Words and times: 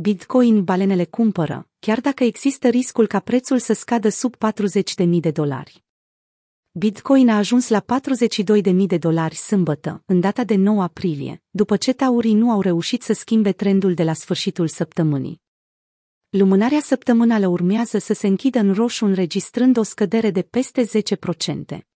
Bitcoin 0.00 0.64
balenele 0.64 1.04
cumpără, 1.04 1.68
chiar 1.78 2.00
dacă 2.00 2.24
există 2.24 2.68
riscul 2.68 3.06
ca 3.06 3.20
prețul 3.20 3.58
să 3.58 3.72
scadă 3.72 4.08
sub 4.08 4.34
40.000 4.36 5.08
de 5.20 5.30
dolari. 5.30 5.84
Bitcoin 6.70 7.28
a 7.28 7.36
ajuns 7.36 7.68
la 7.68 7.84
42.000 8.64 8.86
de 8.86 8.98
dolari 8.98 9.34
sâmbătă, 9.34 10.02
în 10.06 10.20
data 10.20 10.44
de 10.44 10.54
9 10.54 10.82
aprilie, 10.82 11.42
după 11.50 11.76
ce 11.76 11.92
taurii 11.92 12.34
nu 12.34 12.50
au 12.50 12.60
reușit 12.60 13.02
să 13.02 13.12
schimbe 13.12 13.52
trendul 13.52 13.94
de 13.94 14.02
la 14.02 14.12
sfârșitul 14.12 14.68
săptămânii. 14.68 15.40
Lumânarea 16.28 16.80
săptămânală 16.80 17.46
urmează 17.46 17.98
să 17.98 18.12
se 18.14 18.26
închidă 18.26 18.58
în 18.58 18.72
roșu 18.72 19.04
înregistrând 19.04 19.76
o 19.76 19.82
scădere 19.82 20.30
de 20.30 20.42
peste 20.42 20.84
10%. 21.76 21.87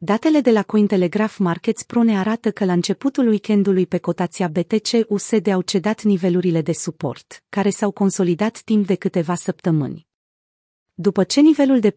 Datele 0.00 0.40
de 0.40 0.50
la 0.50 0.62
Cointelegraph 0.62 1.36
Markets 1.38 1.82
Pro 1.82 2.02
ne 2.02 2.18
arată 2.18 2.50
că 2.50 2.64
la 2.64 2.72
începutul 2.72 3.28
weekendului 3.28 3.86
pe 3.86 3.98
cotația 3.98 4.48
BTC-USD 4.48 5.48
au 5.48 5.60
cedat 5.60 6.02
nivelurile 6.02 6.62
de 6.62 6.72
suport, 6.72 7.44
care 7.48 7.70
s-au 7.70 7.90
consolidat 7.90 8.60
timp 8.60 8.86
de 8.86 8.94
câteva 8.94 9.34
săptămâni. 9.34 10.06
După 10.94 11.24
ce 11.24 11.40
nivelul 11.40 11.80
de 11.80 11.94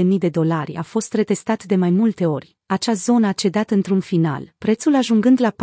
43.000 0.00 0.04
de 0.18 0.28
dolari 0.28 0.74
a 0.74 0.82
fost 0.82 1.12
retestat 1.12 1.64
de 1.64 1.76
mai 1.76 1.90
multe 1.90 2.26
ori, 2.26 2.56
acea 2.66 2.92
zonă 2.92 3.26
a 3.26 3.32
cedat 3.32 3.70
într-un 3.70 4.00
final, 4.00 4.54
prețul 4.58 4.94
ajungând 4.94 5.40
la 5.40 5.54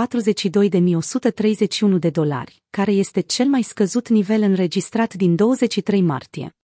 42.131 1.93 1.99
de 1.99 2.09
dolari, 2.09 2.63
care 2.69 2.91
este 2.91 3.19
cel 3.19 3.47
mai 3.47 3.61
scăzut 3.61 4.09
nivel 4.09 4.41
înregistrat 4.41 5.13
din 5.13 5.35
23 5.35 6.01
martie. 6.01 6.55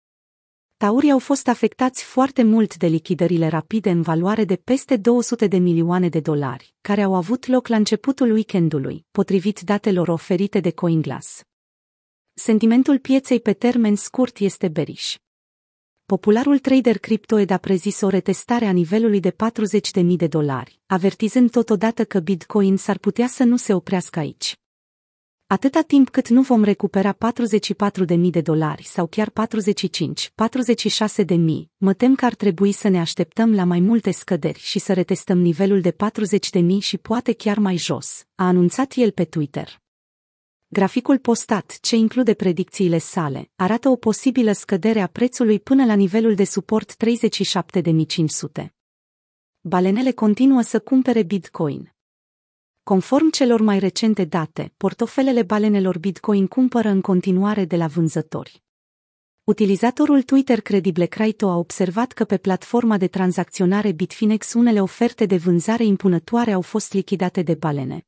Taurii 0.87 1.11
au 1.11 1.19
fost 1.19 1.49
afectați 1.49 2.03
foarte 2.05 2.43
mult 2.43 2.77
de 2.77 2.87
lichidările 2.87 3.49
rapide 3.49 3.91
în 3.91 4.03
valoare 4.03 4.45
de 4.45 4.57
peste 4.57 4.97
200 4.97 5.47
de 5.47 5.57
milioane 5.57 6.09
de 6.09 6.21
dolari, 6.21 6.75
care 6.81 7.03
au 7.03 7.15
avut 7.15 7.47
loc 7.47 7.69
la 7.69 7.77
începutul 7.77 8.31
weekendului, 8.31 9.07
potrivit 9.11 9.61
datelor 9.61 10.09
oferite 10.09 10.61
de 10.61 10.71
CoinGlass. 10.71 11.41
Sentimentul 12.35 12.99
pieței 12.99 13.41
pe 13.41 13.53
termen 13.53 13.97
scurt 13.97 14.39
este 14.39 14.69
beriș. 14.69 15.17
Popularul 16.07 16.59
trader 16.59 16.99
criptoed 16.99 17.51
a 17.51 17.57
prezis 17.57 18.01
o 18.01 18.09
retestare 18.09 18.65
a 18.65 18.73
nivelului 18.73 19.21
de 19.21 19.31
40.000 20.01 20.05
de 20.17 20.27
dolari, 20.27 20.81
avertizând 20.87 21.51
totodată 21.51 22.05
că 22.05 22.21
Bitcoin 22.21 22.77
s-ar 22.77 22.99
putea 22.99 23.27
să 23.27 23.45
nu 23.45 23.57
se 23.57 23.75
oprească 23.75 24.19
aici. 24.19 24.60
Atâta 25.53 25.81
timp 25.81 26.09
cât 26.09 26.29
nu 26.29 26.43
vom 26.43 26.63
recupera 26.63 27.17
44.000 28.07 28.19
de 28.31 28.41
dolari 28.41 28.83
sau 28.85 29.07
chiar 29.07 29.31
45, 29.31 30.29
46.000, 30.29 31.35
mă 31.77 31.93
tem 31.93 32.15
că 32.15 32.25
ar 32.25 32.35
trebui 32.35 32.73
să 32.73 32.89
ne 32.89 33.01
așteptăm 33.01 33.55
la 33.55 33.65
mai 33.65 33.81
multe 33.81 34.11
scăderi 34.11 34.59
și 34.59 34.79
să 34.79 34.93
retestăm 34.93 35.39
nivelul 35.39 35.81
de 35.81 35.93
40.000 35.93 36.79
și 36.79 36.99
poate 36.99 37.33
chiar 37.33 37.59
mai 37.59 37.77
jos, 37.77 38.25
a 38.35 38.47
anunțat 38.47 38.93
el 38.97 39.11
pe 39.11 39.25
Twitter. 39.25 39.81
Graficul 40.69 41.19
postat, 41.19 41.79
ce 41.81 41.97
include 41.97 42.35
predicțiile 42.35 42.99
sale, 42.99 43.51
arată 43.57 43.89
o 43.89 43.97
posibilă 43.97 44.53
scădere 44.53 45.01
a 45.01 45.07
prețului 45.07 45.61
până 45.61 45.85
la 45.85 45.95
nivelul 45.95 46.35
de 46.35 46.45
suport 46.45 46.95
37.500. 48.63 48.67
Balenele 49.61 50.11
continuă 50.11 50.61
să 50.61 50.81
cumpere 50.81 51.23
Bitcoin. 51.23 51.95
Conform 52.91 53.31
celor 53.31 53.61
mai 53.61 53.79
recente 53.79 54.25
date, 54.25 54.73
portofelele 54.77 55.43
balenelor 55.43 55.99
Bitcoin 55.99 56.47
cumpără 56.47 56.89
în 56.89 57.01
continuare 57.01 57.65
de 57.65 57.77
la 57.77 57.87
vânzători. 57.87 58.63
Utilizatorul 59.45 60.23
Twitter 60.23 60.61
Credible 60.61 61.07
Crypto 61.07 61.49
a 61.49 61.57
observat 61.57 62.13
că 62.13 62.25
pe 62.25 62.37
platforma 62.37 62.97
de 62.97 63.07
tranzacționare 63.07 63.93
Bitfinex 63.93 64.53
unele 64.53 64.81
oferte 64.81 65.27
de 65.27 65.37
vânzare 65.37 65.85
impunătoare 65.85 66.53
au 66.53 66.61
fost 66.61 66.93
lichidate 66.93 67.43
de 67.43 67.55
balene. 67.55 68.07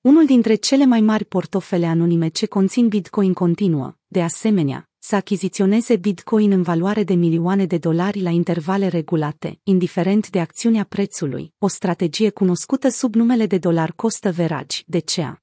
Unul 0.00 0.26
dintre 0.26 0.54
cele 0.54 0.84
mai 0.84 1.00
mari 1.00 1.24
portofele 1.24 1.86
anonime 1.86 2.28
ce 2.28 2.46
conțin 2.46 2.88
Bitcoin 2.88 3.32
continuă, 3.32 3.94
de 4.06 4.22
asemenea, 4.22 4.87
să 5.08 5.16
achiziționeze 5.16 5.96
Bitcoin 5.96 6.52
în 6.52 6.62
valoare 6.62 7.04
de 7.04 7.14
milioane 7.14 7.66
de 7.66 7.78
dolari 7.78 8.20
la 8.20 8.30
intervale 8.30 8.88
regulate, 8.88 9.60
indiferent 9.62 10.30
de 10.30 10.40
acțiunea 10.40 10.84
prețului, 10.84 11.52
o 11.58 11.68
strategie 11.68 12.30
cunoscută 12.30 12.88
sub 12.88 13.14
numele 13.14 13.46
de 13.46 13.58
dolar 13.58 13.92
costă 13.92 14.30
veragi, 14.30 14.84
DCA. 14.86 15.42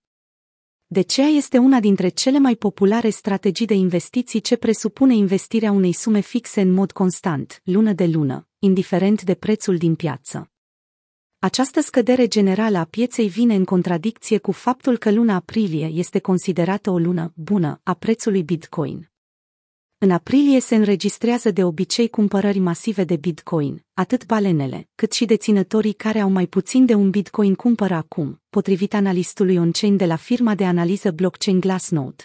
DCA 0.87 1.23
este 1.23 1.57
una 1.57 1.79
dintre 1.79 2.09
cele 2.09 2.39
mai 2.39 2.55
populare 2.55 3.09
strategii 3.09 3.65
de 3.65 3.73
investiții 3.73 4.39
ce 4.39 4.55
presupune 4.55 5.15
investirea 5.15 5.71
unei 5.71 5.93
sume 5.93 6.19
fixe 6.19 6.61
în 6.61 6.73
mod 6.73 6.91
constant, 6.91 7.61
lună 7.63 7.93
de 7.93 8.05
lună, 8.05 8.47
indiferent 8.59 9.23
de 9.23 9.33
prețul 9.33 9.77
din 9.77 9.95
piață. 9.95 10.51
Această 11.39 11.81
scădere 11.81 12.27
generală 12.27 12.77
a 12.77 12.83
pieței 12.83 13.27
vine 13.27 13.55
în 13.55 13.63
contradicție 13.63 14.37
cu 14.37 14.51
faptul 14.51 14.97
că 14.97 15.11
luna 15.11 15.35
aprilie 15.35 15.85
este 15.85 16.19
considerată 16.19 16.89
o 16.89 16.97
lună 16.97 17.31
bună 17.35 17.79
a 17.83 17.93
prețului 17.93 18.43
Bitcoin. 18.43 19.09
În 20.05 20.11
aprilie 20.11 20.59
se 20.59 20.75
înregistrează 20.75 21.51
de 21.51 21.63
obicei 21.63 22.09
cumpărări 22.09 22.59
masive 22.59 23.03
de 23.03 23.15
Bitcoin, 23.15 23.85
atât 23.93 24.25
balenele, 24.25 24.89
cât 24.95 25.13
și 25.13 25.25
deținătorii 25.25 25.93
care 25.93 26.19
au 26.19 26.29
mai 26.29 26.47
puțin 26.47 26.85
de 26.85 26.93
un 26.93 27.09
Bitcoin 27.09 27.55
cumpără 27.55 27.93
acum, 27.93 28.41
potrivit 28.49 28.93
analistului 28.93 29.57
on-chain 29.57 29.97
de 29.97 30.05
la 30.05 30.15
firma 30.15 30.55
de 30.55 30.65
analiză 30.65 31.11
blockchain 31.11 31.59
Glassnode. 31.59 32.23